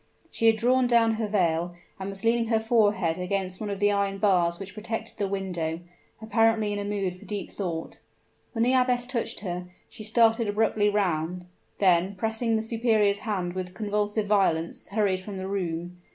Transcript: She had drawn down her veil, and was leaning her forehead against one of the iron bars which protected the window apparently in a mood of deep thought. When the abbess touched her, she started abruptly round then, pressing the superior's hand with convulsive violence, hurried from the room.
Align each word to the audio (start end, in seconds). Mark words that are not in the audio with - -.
She 0.31 0.47
had 0.47 0.57
drawn 0.57 0.87
down 0.87 1.11
her 1.13 1.27
veil, 1.27 1.75
and 1.99 2.09
was 2.09 2.23
leaning 2.23 2.47
her 2.47 2.59
forehead 2.59 3.19
against 3.19 3.61
one 3.61 3.69
of 3.69 3.79
the 3.79 3.91
iron 3.91 4.17
bars 4.17 4.57
which 4.59 4.73
protected 4.73 5.17
the 5.19 5.27
window 5.27 5.79
apparently 6.23 6.73
in 6.73 6.79
a 6.79 6.83
mood 6.83 7.13
of 7.21 7.27
deep 7.27 7.51
thought. 7.51 8.01
When 8.53 8.63
the 8.63 8.73
abbess 8.73 9.05
touched 9.05 9.41
her, 9.41 9.67
she 9.89 10.03
started 10.03 10.47
abruptly 10.47 10.89
round 10.89 11.45
then, 11.77 12.15
pressing 12.15 12.55
the 12.55 12.63
superior's 12.63 13.19
hand 13.29 13.53
with 13.53 13.75
convulsive 13.75 14.25
violence, 14.25 14.87
hurried 14.87 15.19
from 15.19 15.37
the 15.37 15.47
room. 15.47 16.01